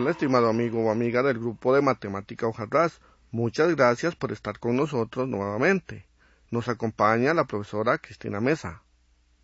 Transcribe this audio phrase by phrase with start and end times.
[0.00, 3.02] Hola, estimado amigo o amiga del grupo de Matemática Hojarras.
[3.32, 6.06] Muchas gracias por estar con nosotros nuevamente.
[6.50, 8.82] Nos acompaña la profesora Cristina Mesa.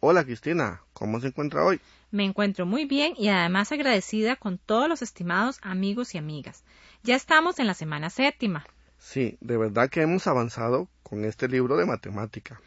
[0.00, 1.78] Hola Cristina, ¿cómo se encuentra hoy?
[2.10, 6.64] Me encuentro muy bien y además agradecida con todos los estimados amigos y amigas.
[7.02, 8.66] Ya estamos en la semana séptima.
[8.96, 12.62] Sí, de verdad que hemos avanzado con este libro de matemática.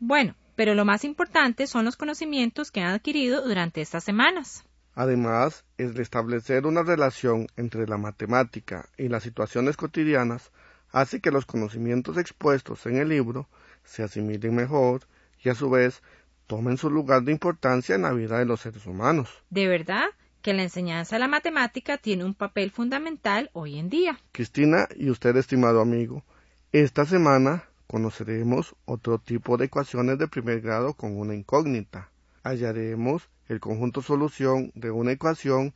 [0.00, 4.64] Bueno, pero lo más importante son los conocimientos que han adquirido durante estas semanas.
[4.98, 10.50] Además, el establecer una relación entre la matemática y las situaciones cotidianas
[10.90, 13.46] hace que los conocimientos expuestos en el libro
[13.84, 15.02] se asimilen mejor
[15.40, 16.02] y a su vez
[16.48, 19.28] tomen su lugar de importancia en la vida de los seres humanos.
[19.50, 20.06] De verdad
[20.42, 24.18] que la enseñanza de la matemática tiene un papel fundamental hoy en día.
[24.32, 26.24] Cristina y usted, estimado amigo,
[26.72, 32.10] esta semana conoceremos otro tipo de ecuaciones de primer grado con una incógnita.
[32.48, 35.74] Hallaremos el conjunto solución de una ecuación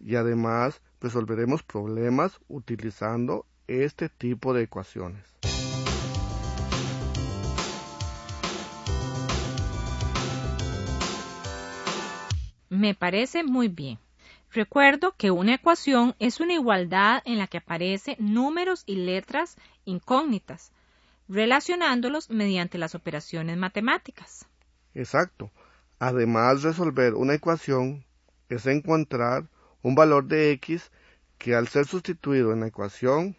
[0.00, 5.22] y además resolveremos problemas utilizando este tipo de ecuaciones.
[12.70, 13.98] Me parece muy bien.
[14.50, 20.72] Recuerdo que una ecuación es una igualdad en la que aparecen números y letras incógnitas,
[21.28, 24.48] relacionándolos mediante las operaciones matemáticas.
[24.94, 25.50] Exacto.
[25.98, 28.04] Además, resolver una ecuación
[28.48, 29.48] es encontrar
[29.82, 30.90] un valor de x
[31.38, 33.36] que al ser sustituido en la ecuación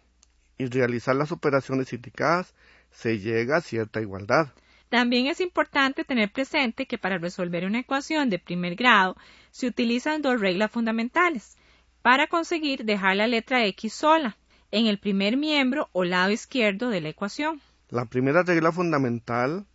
[0.58, 2.54] y realizar las operaciones indicadas
[2.90, 4.52] se llega a cierta igualdad.
[4.88, 9.16] También es importante tener presente que para resolver una ecuación de primer grado
[9.50, 11.56] se utilizan dos reglas fundamentales
[12.02, 14.36] para conseguir dejar la letra x sola
[14.70, 17.60] en el primer miembro o lado izquierdo de la ecuación.
[17.88, 19.66] La primera regla fundamental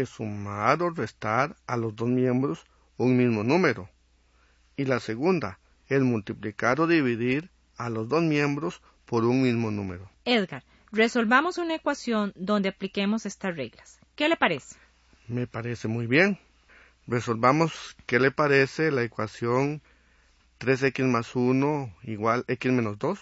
[0.00, 2.64] es sumar o restar a los dos miembros
[2.96, 3.88] un mismo número.
[4.76, 5.58] Y la segunda
[5.88, 10.10] es multiplicar o dividir a los dos miembros por un mismo número.
[10.24, 14.00] Edgar, resolvamos una ecuación donde apliquemos estas reglas.
[14.14, 14.76] ¿Qué le parece?
[15.28, 16.38] Me parece muy bien.
[17.06, 19.82] Resolvamos qué le parece la ecuación
[20.58, 23.18] 3x más 1 igual x menos 2.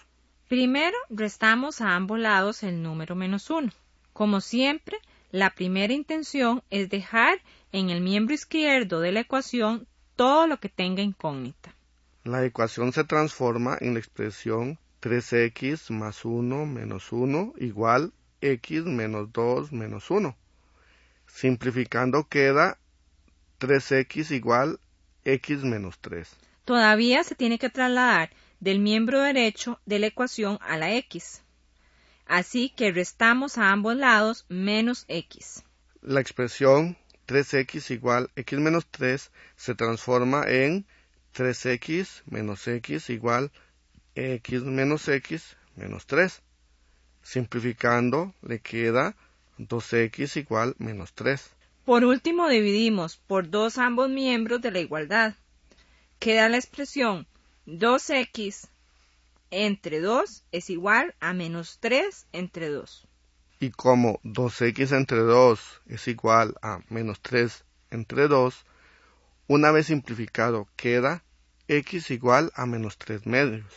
[0.48, 3.72] Primero restamos a ambos lados el número menos 1.
[4.12, 4.98] Como siempre,
[5.34, 10.68] la primera intención es dejar en el miembro izquierdo de la ecuación todo lo que
[10.68, 11.74] tenga incógnita.
[12.22, 19.32] La ecuación se transforma en la expresión 3x más 1 menos 1 igual x menos
[19.32, 20.36] 2 menos 1.
[21.26, 22.78] Simplificando queda
[23.58, 24.78] 3x igual
[25.24, 26.30] x menos 3.
[26.64, 28.30] Todavía se tiene que trasladar
[28.60, 31.44] del miembro derecho de la ecuación a la x.
[32.26, 35.62] Así que restamos a ambos lados menos x.
[36.00, 36.96] La expresión
[37.26, 40.86] 3x igual x menos 3 se transforma en
[41.34, 43.50] 3x menos x igual
[44.14, 46.40] x menos x menos 3.
[47.22, 49.16] Simplificando le queda
[49.58, 51.50] 2x igual menos 3.
[51.84, 55.34] Por último dividimos por 2 ambos miembros de la igualdad.
[56.18, 57.26] Queda la expresión
[57.66, 58.68] 2x
[59.54, 63.06] entre 2 es igual a menos 3 entre 2.
[63.60, 68.66] Y como 2x entre 2 es igual a menos 3 entre 2,
[69.47, 71.22] una vez simplificado queda
[71.69, 73.72] x igual a menos 3 medios.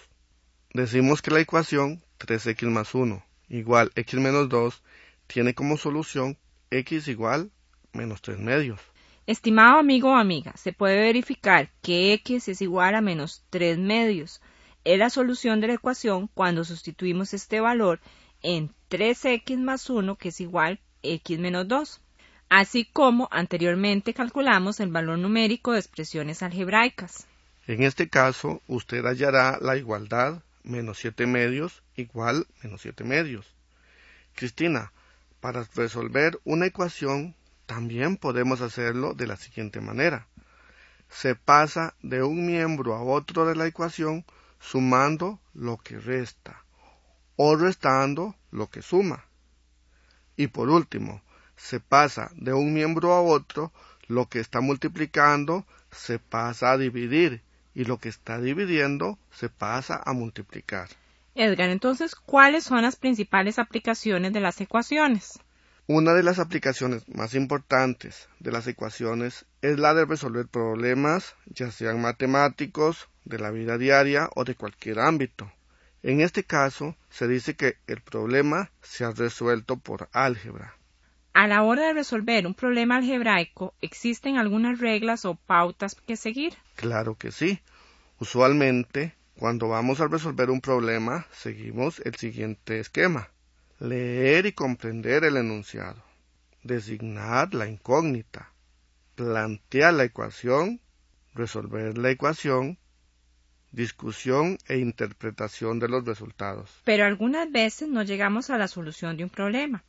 [0.74, 4.82] Decimos que la ecuación 3x más 1 igual x menos 2
[5.28, 6.38] tiene como solución
[6.72, 7.52] x igual
[7.94, 8.80] menos 3 medios.
[9.28, 14.42] Estimado amigo o amiga, se puede verificar que x es igual a menos 3 medios
[14.88, 18.00] es la solución de la ecuación cuando sustituimos este valor
[18.42, 22.02] en 3x más 1 que es igual a x menos 2,
[22.48, 27.28] así como anteriormente calculamos el valor numérico de expresiones algebraicas.
[27.68, 33.46] En este caso, usted hallará la igualdad menos 7 medios igual menos 7 medios.
[34.36, 34.94] Cristina,
[35.42, 37.36] para resolver una ecuación
[37.66, 40.28] también podemos hacerlo de la siguiente manera.
[41.10, 44.24] Se pasa de un miembro a otro de la ecuación
[44.60, 46.64] sumando lo que resta
[47.36, 49.26] o restando lo que suma.
[50.36, 51.22] Y por último,
[51.56, 53.72] se pasa de un miembro a otro,
[54.08, 57.42] lo que está multiplicando se pasa a dividir
[57.74, 60.90] y lo que está dividiendo se pasa a multiplicar.
[61.36, 65.40] Edgar, entonces, ¿cuáles son las principales aplicaciones de las ecuaciones?
[65.86, 71.72] Una de las aplicaciones más importantes de las ecuaciones es la de resolver problemas, ya
[71.72, 75.52] sean matemáticos, de la vida diaria o de cualquier ámbito.
[76.04, 80.76] En este caso, se dice que el problema se ha resuelto por álgebra.
[81.34, 86.56] A la hora de resolver un problema algebraico, ¿existen algunas reglas o pautas que seguir?
[86.76, 87.60] Claro que sí.
[88.20, 93.30] Usualmente, cuando vamos a resolver un problema, seguimos el siguiente esquema.
[93.80, 96.02] Leer y comprender el enunciado.
[96.64, 98.52] Designar la incógnita.
[99.14, 100.82] Plantear la ecuación.
[101.36, 102.80] Resolver la ecuación.
[103.72, 106.82] Discusión e interpretación de los resultados.
[106.84, 109.84] Pero algunas veces no llegamos a la solución de un problema.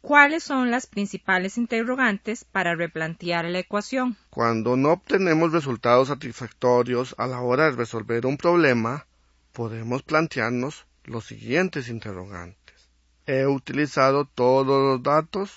[0.00, 4.16] ¿Cuáles son las principales interrogantes para replantear la ecuación?
[4.30, 9.06] Cuando no obtenemos resultados satisfactorios a la hora de resolver un problema,
[9.52, 12.88] podemos plantearnos los siguientes interrogantes.
[13.26, 15.52] ¿He utilizado todos los datos?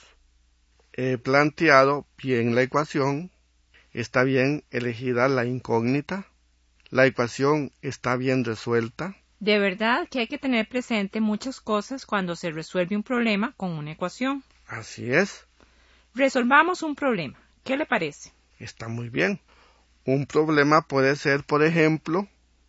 [0.94, 3.32] ¿He planteado bien la ecuación?
[3.94, 6.31] ¿Está bien elegida la incógnita?
[6.92, 9.16] ¿La ecuación está bien resuelta?
[9.40, 13.72] De verdad que hay que tener presente muchas cosas cuando se resuelve un problema con
[13.72, 14.44] una ecuación.
[14.68, 15.48] Así es.
[16.14, 17.40] Resolvamos un problema.
[17.64, 18.34] ¿Qué le parece?
[18.60, 19.40] Está muy bien.
[20.04, 22.28] Un problema puede ser, por ejemplo,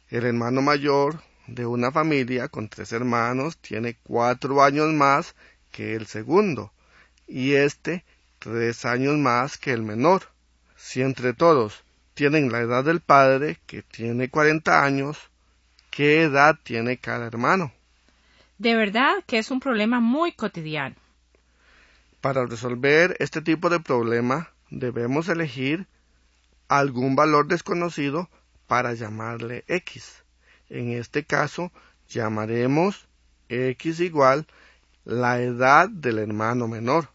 [0.08, 5.34] el hermano mayor de una familia con tres hermanos tiene cuatro años más
[5.72, 6.72] que el segundo
[7.26, 8.04] y este
[8.38, 10.22] tres años más que el menor.
[10.76, 11.82] Si entre todos
[12.14, 15.18] tienen la edad del padre, que tiene cuarenta años,
[15.90, 17.72] qué edad tiene cada hermano.
[18.58, 20.96] De verdad que es un problema muy cotidiano.
[22.20, 25.86] Para resolver este tipo de problema debemos elegir
[26.68, 28.28] algún valor desconocido
[28.66, 30.22] para llamarle x.
[30.70, 31.72] En este caso
[32.08, 33.06] llamaremos
[33.48, 34.46] x igual
[35.04, 37.11] la edad del hermano menor.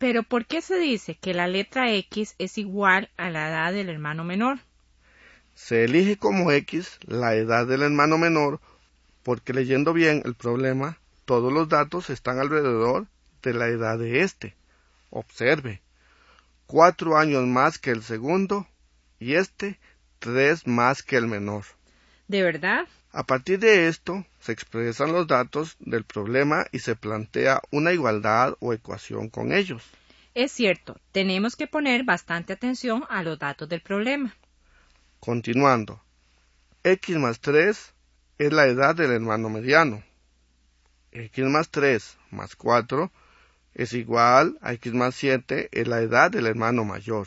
[0.00, 3.90] Pero ¿por qué se dice que la letra x es igual a la edad del
[3.90, 4.58] hermano menor?
[5.54, 8.60] Se elige como X la edad del hermano menor
[9.22, 13.08] porque leyendo bien el problema, todos los datos están alrededor
[13.42, 14.54] de la edad de éste.
[15.10, 15.82] Observe,
[16.66, 18.66] cuatro años más que el segundo
[19.18, 19.78] y este
[20.18, 21.64] tres más que el menor.
[22.26, 22.88] ¿De verdad?
[23.12, 28.54] A partir de esto se expresan los datos del problema y se plantea una igualdad
[28.60, 29.82] o ecuación con ellos.
[30.34, 34.36] Es cierto, tenemos que poner bastante atención a los datos del problema.
[35.18, 36.00] Continuando,
[36.84, 37.94] x más 3
[38.38, 40.04] es la edad del hermano mediano.
[41.10, 43.10] x más 3 más 4
[43.74, 47.26] es igual a x más 7 es la edad del hermano mayor.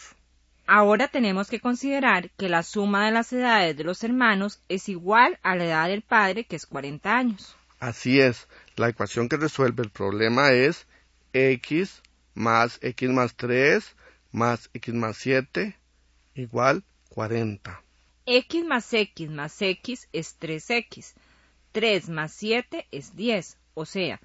[0.65, 5.37] Ahora tenemos que considerar que la suma de las edades de los hermanos es igual
[5.43, 7.55] a la edad del padre, que es 40 años.
[7.79, 10.87] Así es, la ecuación que resuelve el problema es
[11.33, 12.01] x
[12.33, 13.95] más x más 3
[14.31, 15.75] más x más 7
[16.35, 17.83] igual 40
[18.25, 21.13] x más x más x es 3x.
[21.73, 24.21] 3 más 7 es 10, o sea,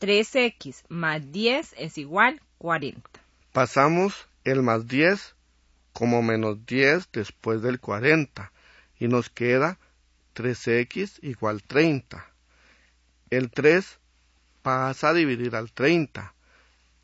[0.00, 3.02] 3x más 10 es igual 40.
[3.52, 5.34] Pasamos el más 10
[5.92, 8.52] como menos 10 después del 40
[8.98, 9.78] y nos queda
[10.34, 12.24] 3x igual 30.
[13.30, 13.98] El 3
[14.62, 16.34] pasa a dividir al 30.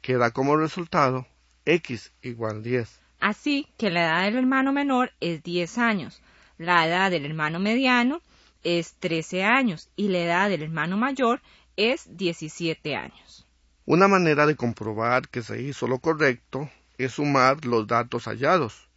[0.01, 1.27] Queda como resultado
[1.65, 3.01] x igual 10.
[3.21, 6.23] Así que la edad del hermano menor es 10 años.
[6.57, 8.21] La edad del hermano mediano
[8.63, 11.41] es 13 años y la edad del hermano mayor
[11.77, 13.47] es 17 años.
[13.87, 16.69] Una manera de comprobar que se hizo lo correcto
[16.99, 18.89] es sumar los datos hallados.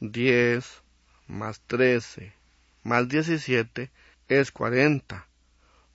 [0.00, 0.82] 10
[1.26, 2.32] más 13
[2.82, 3.90] más 17
[4.28, 5.26] es 40,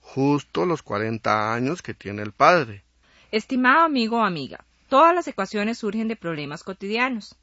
[0.00, 2.82] justo los 40 años que tiene el padre.
[3.30, 7.36] Estimado amigo o amiga, todas las ecuaciones surgen de problemas cotidianos.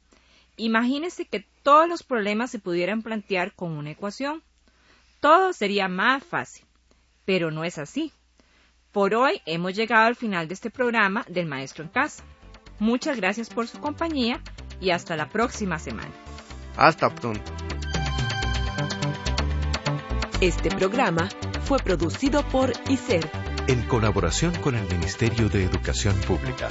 [0.56, 4.42] Imagínese que todos los problemas se pudieran plantear con una ecuación.
[5.20, 6.64] Todo sería más fácil,
[7.24, 8.12] pero no es así.
[8.90, 12.24] Por hoy hemos llegado al final de este programa del Maestro en Casa.
[12.78, 14.40] Muchas gracias por su compañía
[14.80, 16.12] y hasta la próxima semana.
[16.76, 17.52] Hasta pronto.
[20.40, 21.28] Este programa
[21.64, 23.30] fue producido por ICER
[23.68, 26.68] en colaboración con el Ministerio de Educación Pública.